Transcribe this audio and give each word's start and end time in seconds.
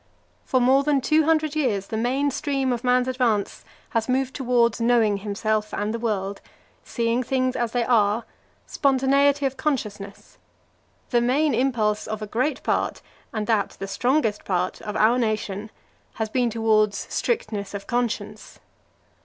For 0.45 0.59
more 0.59 0.81
than 0.81 0.99
two 0.99 1.25
hundred 1.25 1.55
years 1.55 1.85
the 1.85 1.95
main 1.95 2.31
stream 2.31 2.73
of 2.73 2.83
man's 2.83 3.07
advance 3.07 3.63
has 3.89 4.09
moved 4.09 4.33
towards 4.35 4.81
knowing 4.81 5.17
himself 5.17 5.75
and 5.75 5.93
the 5.93 5.99
world, 5.99 6.41
seeing 6.83 7.21
things 7.21 7.55
as 7.55 7.71
they 7.71 7.83
are, 7.83 8.23
spontaneity 8.65 9.45
of 9.45 9.57
consciousness; 9.57 10.39
the 11.11 11.21
main 11.21 11.53
impulse 11.53 12.07
of 12.07 12.23
a 12.23 12.25
great 12.25 12.63
part, 12.63 13.03
and 13.31 13.45
that 13.45 13.77
the 13.77 13.87
strongest 13.87 14.43
part, 14.43 14.81
of 14.81 14.95
our 14.95 15.19
nation, 15.19 15.69
has 16.13 16.29
been 16.31 16.49
towards 16.49 17.05
strictness 17.13 17.75
of 17.75 17.85
conscience. 17.85 18.59